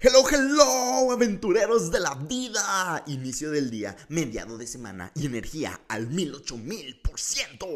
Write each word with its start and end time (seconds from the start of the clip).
Hello, 0.00 0.22
hello, 0.30 1.10
aventureros 1.10 1.90
de 1.90 1.98
la 1.98 2.14
vida. 2.14 3.02
Inicio 3.08 3.50
del 3.50 3.68
día, 3.68 3.96
mediado 4.08 4.56
de 4.56 4.68
semana 4.68 5.10
y 5.16 5.26
energía 5.26 5.80
al 5.88 6.06
mil 6.06 6.36
ocho 6.36 6.56
mil 6.56 7.00
por 7.00 7.18
ciento. 7.18 7.66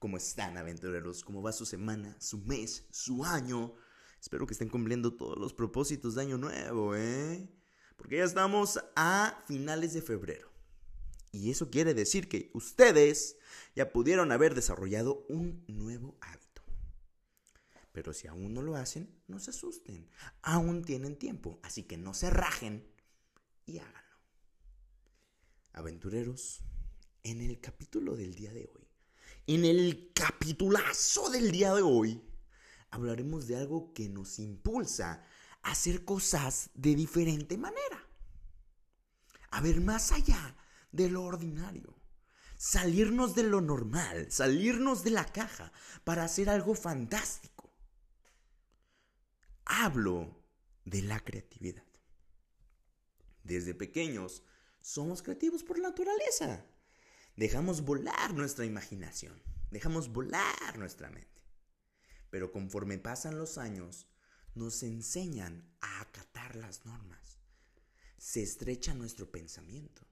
¿Cómo 0.00 0.16
están, 0.16 0.56
aventureros? 0.56 1.22
¿Cómo 1.22 1.42
va 1.42 1.52
su 1.52 1.64
semana, 1.64 2.16
su 2.18 2.38
mes, 2.38 2.86
su 2.90 3.24
año? 3.24 3.76
Espero 4.20 4.44
que 4.44 4.54
estén 4.54 4.68
cumpliendo 4.68 5.14
todos 5.14 5.38
los 5.38 5.54
propósitos 5.54 6.16
de 6.16 6.22
año 6.22 6.36
nuevo, 6.36 6.96
¿eh? 6.96 7.48
Porque 7.96 8.16
ya 8.16 8.24
estamos 8.24 8.80
a 8.96 9.40
finales 9.46 9.94
de 9.94 10.02
febrero. 10.02 10.50
Y 11.30 11.52
eso 11.52 11.70
quiere 11.70 11.94
decir 11.94 12.28
que 12.28 12.50
ustedes 12.54 13.36
ya 13.76 13.92
pudieron 13.92 14.32
haber 14.32 14.56
desarrollado 14.56 15.24
un 15.28 15.64
nuevo 15.68 16.18
hábito. 16.22 16.45
Pero 17.96 18.12
si 18.12 18.28
aún 18.28 18.52
no 18.52 18.60
lo 18.60 18.76
hacen, 18.76 19.08
no 19.26 19.40
se 19.40 19.52
asusten. 19.52 20.06
Aún 20.42 20.84
tienen 20.84 21.16
tiempo, 21.18 21.58
así 21.62 21.84
que 21.84 21.96
no 21.96 22.12
se 22.12 22.28
rajen 22.28 22.86
y 23.64 23.78
háganlo. 23.78 24.18
Aventureros, 25.72 26.60
en 27.22 27.40
el 27.40 27.58
capítulo 27.58 28.14
del 28.14 28.34
día 28.34 28.52
de 28.52 28.70
hoy, 28.74 28.86
en 29.46 29.64
el 29.64 30.12
capitulazo 30.12 31.30
del 31.30 31.50
día 31.50 31.74
de 31.74 31.80
hoy, 31.80 32.22
hablaremos 32.90 33.46
de 33.46 33.56
algo 33.56 33.94
que 33.94 34.10
nos 34.10 34.40
impulsa 34.40 35.24
a 35.62 35.70
hacer 35.70 36.04
cosas 36.04 36.68
de 36.74 36.94
diferente 36.94 37.56
manera. 37.56 38.06
A 39.52 39.62
ver 39.62 39.80
más 39.80 40.12
allá 40.12 40.54
de 40.92 41.08
lo 41.08 41.24
ordinario. 41.24 41.98
Salirnos 42.58 43.34
de 43.34 43.44
lo 43.44 43.62
normal, 43.62 44.30
salirnos 44.30 45.02
de 45.02 45.12
la 45.12 45.24
caja 45.24 45.72
para 46.04 46.24
hacer 46.24 46.50
algo 46.50 46.74
fantástico 46.74 47.55
hablo 49.66 50.42
de 50.84 51.02
la 51.02 51.20
creatividad. 51.20 51.84
Desde 53.42 53.74
pequeños 53.74 54.42
somos 54.80 55.22
creativos 55.22 55.62
por 55.62 55.78
naturaleza. 55.80 56.64
Dejamos 57.36 57.82
volar 57.82 58.32
nuestra 58.32 58.64
imaginación, 58.64 59.42
dejamos 59.70 60.10
volar 60.10 60.78
nuestra 60.78 61.10
mente. 61.10 61.42
Pero 62.30 62.50
conforme 62.50 62.98
pasan 62.98 63.38
los 63.38 63.58
años, 63.58 64.06
nos 64.54 64.82
enseñan 64.82 65.68
a 65.80 66.00
acatar 66.00 66.56
las 66.56 66.86
normas. 66.86 67.38
Se 68.16 68.42
estrecha 68.42 68.94
nuestro 68.94 69.30
pensamiento. 69.30 70.02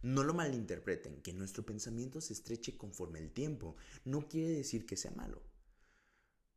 No 0.00 0.22
lo 0.22 0.32
malinterpreten, 0.32 1.22
que 1.22 1.32
nuestro 1.32 1.66
pensamiento 1.66 2.20
se 2.20 2.32
estreche 2.32 2.76
conforme 2.76 3.18
el 3.18 3.32
tiempo 3.32 3.74
no 4.04 4.28
quiere 4.28 4.50
decir 4.50 4.86
que 4.86 4.96
sea 4.96 5.10
malo. 5.10 5.42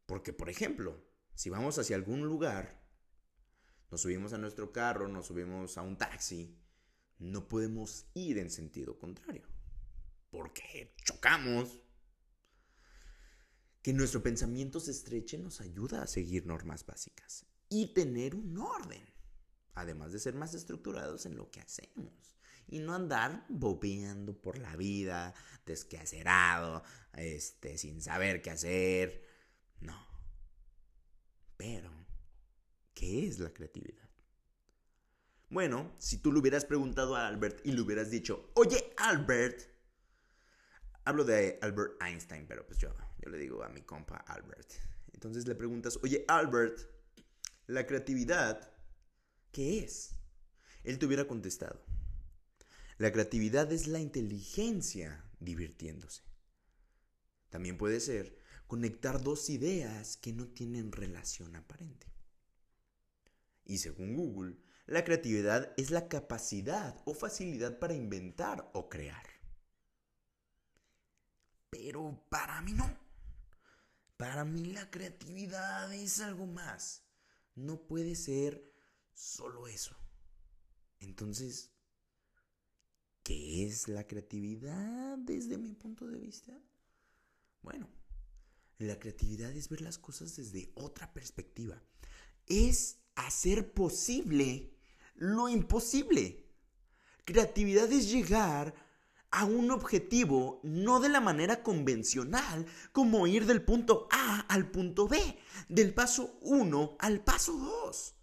Porque, 0.06 0.32
por 0.32 0.50
ejemplo, 0.50 1.11
si 1.36 1.50
vamos 1.50 1.78
hacia 1.80 1.96
algún 1.96 2.26
lugar, 2.26 2.82
nos 3.90 4.02
subimos 4.02 4.34
a 4.34 4.38
nuestro 4.38 4.72
carro, 4.72 5.08
nos 5.08 5.28
subimos 5.28 5.78
a 5.78 5.82
un 5.82 5.98
taxi, 5.98 6.58
no 7.20 7.48
podemos 7.48 8.08
ir 8.14 8.38
en 8.38 8.50
sentido 8.50 8.98
contrario. 8.98 9.48
Porque 10.30 10.96
chocamos. 11.04 11.82
Que 13.82 13.94
nuestro 13.94 14.22
pensamiento 14.22 14.80
se 14.80 14.92
estreche 14.92 15.38
nos 15.38 15.60
ayuda 15.60 16.04
a 16.04 16.08
seguir 16.08 16.46
normas 16.46 16.86
básicas 16.86 17.46
y 17.68 17.94
tener 17.94 18.36
un 18.36 18.58
orden. 18.58 19.04
Además 19.74 20.12
de 20.12 20.20
ser 20.20 20.36
más 20.36 20.54
estructurados 20.54 21.26
en 21.26 21.36
lo 21.36 21.50
que 21.50 21.62
hacemos. 21.62 22.38
Y 22.68 22.80
no 22.80 22.94
andar 22.94 23.46
bobeando 23.50 24.40
por 24.40 24.58
la 24.60 24.76
vida, 24.76 25.34
desquacerado, 25.66 26.84
este, 27.14 27.78
sin 27.78 28.02
saber 28.02 28.42
qué 28.42 28.52
hacer. 28.52 29.26
No. 29.80 30.11
¿Qué 33.02 33.28
es 33.28 33.40
la 33.40 33.52
creatividad? 33.52 34.08
Bueno, 35.50 35.92
si 35.98 36.20
tú 36.20 36.32
le 36.32 36.38
hubieras 36.38 36.66
preguntado 36.66 37.16
a 37.16 37.28
Albert 37.28 37.66
y 37.66 37.72
le 37.72 37.82
hubieras 37.82 38.12
dicho, 38.12 38.52
oye 38.54 38.94
Albert, 38.98 39.60
hablo 41.04 41.24
de 41.24 41.58
Albert 41.64 42.00
Einstein, 42.00 42.46
pero 42.48 42.64
pues 42.68 42.78
yo, 42.78 42.94
yo 43.20 43.32
le 43.32 43.40
digo 43.40 43.64
a 43.64 43.70
mi 43.70 43.82
compa 43.82 44.18
Albert. 44.18 44.72
Entonces 45.14 45.48
le 45.48 45.56
preguntas, 45.56 45.98
oye 46.04 46.26
Albert, 46.28 46.80
la 47.66 47.88
creatividad, 47.88 48.72
¿qué 49.52 49.80
es? 49.80 50.12
Él 50.84 51.00
te 51.00 51.08
hubiera 51.08 51.26
contestado, 51.26 51.84
la 53.00 53.12
creatividad 53.12 53.72
es 53.72 53.88
la 53.88 54.00
inteligencia 54.00 55.28
divirtiéndose. 55.40 56.22
También 57.50 57.80
puede 57.80 58.00
ser 58.00 58.38
conectar 58.68 59.24
dos 59.24 59.50
ideas 59.50 60.18
que 60.18 60.34
no 60.34 60.50
tienen 60.50 60.92
relación 60.92 61.56
aparente. 61.56 62.11
Y 63.66 63.78
según 63.78 64.16
Google, 64.16 64.58
la 64.86 65.04
creatividad 65.04 65.74
es 65.78 65.92
la 65.92 66.08
capacidad 66.08 67.02
o 67.06 67.14
facilidad 67.14 67.80
para 67.80 67.94
inventar 67.94 68.70
o 68.74 68.90
crear. 68.90 69.26
Pero 71.70 72.26
para 72.30 72.62
mí 72.62 72.74
no. 72.74 72.98
Para 74.18 74.44
mí 74.46 74.66
la 74.66 74.92
creatividad 74.92 75.94
es 75.94 76.20
algo 76.20 76.46
más. 76.46 77.06
No 77.56 77.88
puede 77.88 78.16
ser 78.16 78.72
solo 79.14 79.68
eso. 79.68 79.96
Entonces, 81.00 81.72
¿qué 83.24 83.66
es 83.66 83.88
la 83.88 84.06
creatividad 84.06 85.18
desde 85.18 85.58
mi 85.58 85.74
punto 85.74 86.06
de 86.08 86.20
vista? 86.20 86.52
Bueno, 87.62 87.90
la 88.78 89.00
creatividad 89.00 89.52
es 89.52 89.70
ver 89.70 89.82
las 89.82 89.98
cosas 89.98 90.36
desde 90.36 90.72
otra 90.76 91.14
perspectiva. 91.14 91.82
Es 92.48 93.00
hacer 93.28 93.74
posible 93.74 94.74
lo 95.16 95.50
imposible. 95.50 96.48
Creatividad 97.26 97.92
es 97.92 98.12
llegar 98.12 98.74
a 99.30 99.46
un 99.46 99.72
objetivo 99.72 100.60
no 100.64 101.00
de 101.00 101.10
la 101.10 101.22
manera 101.22 101.64
convencional 101.64 102.66
como 102.92 103.28
ir 103.28 103.46
del 103.46 103.64
punto 103.64 104.08
A 104.12 104.42
al 104.42 104.70
punto 104.70 105.08
B, 105.08 105.40
del 105.70 105.94
paso 105.94 106.38
1 106.42 106.98
al 107.00 107.24
paso 107.24 107.54
2, 107.54 108.16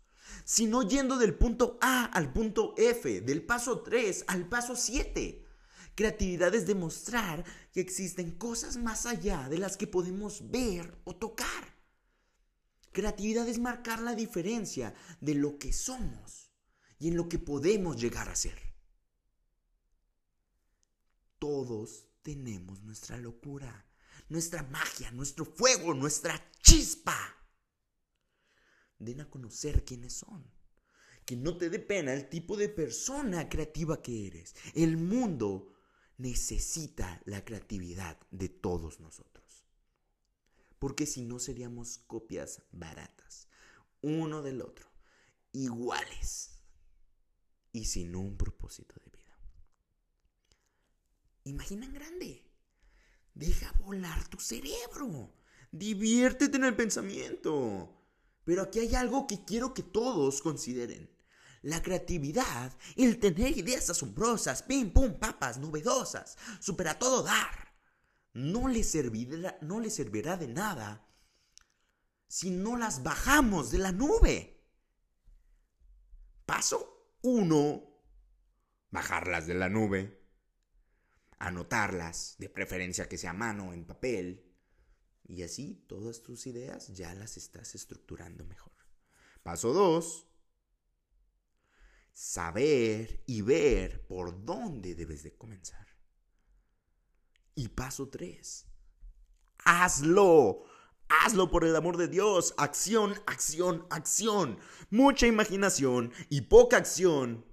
sino 0.45 0.83
yendo 0.83 1.17
del 1.17 1.35
punto 1.35 1.79
A 1.81 2.05
al 2.05 2.33
punto 2.33 2.75
F, 2.77 3.21
del 3.23 3.43
paso 3.45 3.81
3 3.81 4.25
al 4.29 4.49
paso 4.49 4.77
7 4.77 5.49
Creatividad 5.99 6.55
es 6.55 6.65
demostrar 6.65 7.45
que 7.73 7.81
existen 7.81 8.31
cosas 8.31 8.77
más 8.77 9.05
allá 9.05 9.49
de 9.49 9.59
las 9.59 9.77
que 9.77 9.89
podemos 9.89 10.49
ver 10.49 10.97
o 11.03 11.17
tocar. 11.17 11.68
Creatividad 12.99 13.49
es 13.49 13.61
marcar 13.61 14.01
la 14.01 14.17
diferencia 14.17 14.93
de 15.21 15.37
lo 15.37 15.57
que 15.57 15.73
somos 15.73 16.51
y 16.99 17.07
en 17.07 17.17
lo 17.17 17.29
que 17.29 17.39
podemos 17.39 17.97
llegar 17.97 18.29
a 18.29 18.35
ser. 18.35 18.61
Todos 21.39 22.09
tenemos 22.23 22.83
nuestra 22.83 23.17
locura, 23.17 23.87
nuestra 24.29 24.65
magia, 24.65 25.13
nuestro 25.13 25.45
fuego, 25.45 25.95
nuestra 25.95 26.51
chispa. 26.61 27.17
Den 28.99 29.21
a 29.21 29.31
conocer 29.31 29.85
quiénes 29.85 30.15
son. 30.15 30.45
Que 31.25 31.37
no 31.37 31.57
te 31.57 31.71
dé 31.71 31.79
pena 31.79 32.13
el 32.13 32.29
tipo 32.29 32.57
de 32.57 32.69
persona 32.69 33.49
creativa 33.49 34.03
que 34.03 34.27
eres. 34.27 34.57
El 34.75 34.97
mundo 34.97 35.73
necesita 36.17 37.23
la 37.27 37.45
creatividad 37.45 38.19
de 38.33 38.49
todos 38.49 38.99
nosotros. 38.99 39.48
Porque 40.79 41.07
si 41.07 41.25
no 41.25 41.39
seríamos 41.39 41.99
copias 42.07 42.63
baratas, 42.73 43.49
uno 44.01 44.43
del 44.43 44.63
otro, 44.63 44.89
iguales 45.53 46.51
y 47.73 47.85
sin 47.87 48.15
un 48.15 48.37
propósito 48.37 48.95
de 49.05 49.11
vida. 49.11 49.39
Imagina 51.45 51.87
en 51.87 51.93
grande. 51.95 52.45
Deja 53.35 53.73
volar 53.85 54.29
tu 54.29 54.39
cerebro. 54.39 55.33
Diviértete 55.71 56.57
en 56.57 56.65
el 56.65 56.77
pensamiento. 56.77 57.95
Pero 58.45 58.63
aquí 58.63 58.81
hay 58.81 58.95
algo 58.95 59.27
que 59.27 59.45
quiero 59.45 59.75
que 59.75 59.83
todos 59.83 60.43
consideren 60.43 61.11
la 61.63 61.83
creatividad, 61.83 62.73
el 62.97 63.19
tener 63.19 63.57
ideas 63.57 63.91
asombrosas, 63.91 64.63
pim, 64.63 64.93
pum, 64.93 65.19
papas, 65.19 65.59
novedosas, 65.59 66.37
supera 66.61 66.99
todo 66.99 67.23
dar, 67.23 67.68
no 68.35 68.69
le, 68.69 68.85
servirá, 68.85 69.59
no 69.61 69.83
servirá 69.91 70.37
de 70.37 70.49
nada 70.49 71.07
si 72.29 72.51
no 72.51 72.77
las 72.77 73.03
bajamos 73.03 73.71
de 73.71 73.79
la 73.79 73.93
nube. 73.93 74.63
Paso 76.45 77.17
1. 77.23 77.85
Bajarlas 78.91 79.47
de 79.47 79.55
la 79.55 79.69
nube. 79.69 80.19
Anotarlas, 81.39 82.37
de 82.39 82.49
preferencia 82.49 83.09
que 83.09 83.19
sea 83.19 83.31
a 83.31 83.35
mano, 83.35 83.73
en 83.73 83.87
papel. 83.87 84.45
Y 85.25 85.43
así 85.43 85.85
todas 85.89 86.23
tus 86.23 86.47
ideas 86.47 86.89
ya 86.89 87.15
las 87.15 87.37
estás 87.37 87.75
estructurando 87.75 88.45
mejor. 88.45 88.73
Paso 89.43 89.73
2 89.73 90.29
saber 92.19 93.23
y 93.27 93.43
ver 93.43 94.05
por 94.09 94.45
dónde 94.45 94.97
debes 94.97 95.23
de 95.23 95.37
comenzar. 95.37 95.87
Y 97.59 97.67
paso 97.67 98.09
3. 98.09 98.67
Hazlo. 99.65 100.63
Hazlo 101.09 101.51
por 101.51 101.65
el 101.65 101.75
amor 101.75 101.97
de 101.97 102.07
Dios. 102.07 102.55
Acción, 102.57 103.21
acción, 103.27 103.85
acción. 103.91 104.61
Mucha 104.91 105.27
imaginación 105.27 106.13
y 106.29 106.43
poca 106.43 106.77
acción 106.77 107.45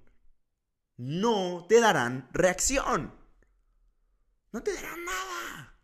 no 0.96 1.66
te 1.68 1.80
darán 1.80 2.28
reacción. 2.32 3.12
No 4.52 4.62
te 4.62 4.74
darán 4.74 5.04
nada. 5.04 5.76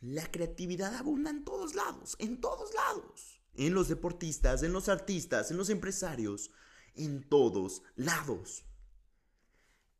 La 0.00 0.30
creatividad 0.30 0.94
abunda 0.94 1.30
en 1.30 1.44
todos 1.44 1.74
lados, 1.74 2.14
en 2.20 2.40
todos 2.40 2.72
lados. 2.72 3.40
En 3.56 3.74
los 3.74 3.88
deportistas, 3.88 4.62
en 4.62 4.72
los 4.72 4.88
artistas, 4.88 5.50
en 5.50 5.56
los 5.56 5.70
empresarios, 5.70 6.52
en 6.94 7.28
todos 7.28 7.82
lados. 7.96 8.64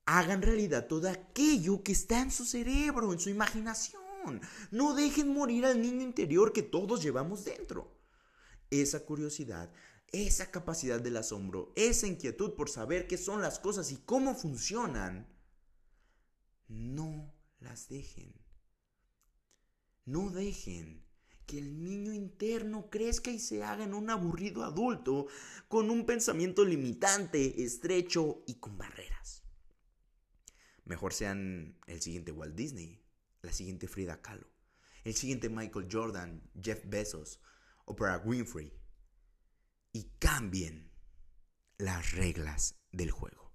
Hagan 0.06 0.42
realidad 0.42 0.86
todo 0.86 1.08
aquello 1.08 1.82
que 1.82 1.92
está 1.92 2.20
en 2.20 2.30
su 2.30 2.44
cerebro, 2.44 3.12
en 3.12 3.18
su 3.18 3.30
imaginación. 3.30 4.40
No 4.70 4.94
dejen 4.94 5.32
morir 5.32 5.64
al 5.66 5.80
niño 5.80 6.02
interior 6.02 6.52
que 6.52 6.62
todos 6.62 7.02
llevamos 7.02 7.44
dentro. 7.44 7.96
Esa 8.70 9.04
curiosidad, 9.04 9.72
esa 10.12 10.50
capacidad 10.50 11.00
del 11.00 11.16
asombro, 11.16 11.72
esa 11.76 12.06
inquietud 12.06 12.54
por 12.54 12.68
saber 12.68 13.06
qué 13.06 13.18
son 13.18 13.40
las 13.40 13.58
cosas 13.58 13.92
y 13.92 13.96
cómo 13.96 14.34
funcionan, 14.34 15.26
no 16.68 17.34
las 17.60 17.88
dejen. 17.88 18.34
No 20.04 20.30
dejen 20.30 21.04
que 21.46 21.58
el 21.58 21.82
niño 21.82 22.12
interno 22.12 22.88
crezca 22.90 23.30
y 23.30 23.38
se 23.38 23.62
haga 23.62 23.84
en 23.84 23.94
un 23.94 24.10
aburrido 24.10 24.64
adulto 24.64 25.26
con 25.68 25.90
un 25.90 26.06
pensamiento 26.06 26.64
limitante, 26.64 27.62
estrecho 27.62 28.42
y 28.46 28.54
con 28.54 28.76
barreras. 28.78 29.43
Mejor 30.84 31.14
sean 31.14 31.78
el 31.86 32.02
siguiente 32.02 32.32
Walt 32.32 32.54
Disney, 32.54 33.02
la 33.42 33.52
siguiente 33.52 33.88
Frida 33.88 34.20
Kahlo, 34.20 34.48
el 35.04 35.14
siguiente 35.14 35.48
Michael 35.48 35.88
Jordan, 35.90 36.50
Jeff 36.60 36.82
Bezos, 36.86 37.40
Oprah 37.84 38.18
Winfrey. 38.18 38.72
Y 39.92 40.10
cambien 40.18 40.90
las 41.78 42.12
reglas 42.12 42.80
del 42.90 43.10
juego. 43.10 43.52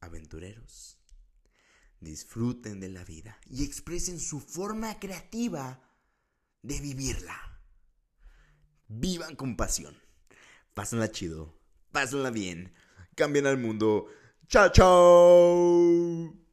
Aventureros, 0.00 0.98
disfruten 2.00 2.80
de 2.80 2.90
la 2.90 3.02
vida 3.04 3.40
y 3.46 3.64
expresen 3.64 4.20
su 4.20 4.40
forma 4.40 4.98
creativa 4.98 5.80
de 6.62 6.80
vivirla. 6.80 7.60
Vivan 8.88 9.36
con 9.36 9.56
pasión. 9.56 9.96
Pásenla 10.74 11.10
chido. 11.10 11.58
Pásenla 11.92 12.30
bien. 12.30 12.74
Cambien 13.14 13.46
al 13.46 13.58
mundo. 13.58 14.06
ciao 14.48 14.68
ciao。 14.70 16.45